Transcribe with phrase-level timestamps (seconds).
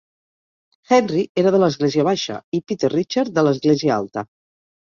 [0.95, 4.29] Henry era de l'Església baixa i Peter Richard, de l'Església alta.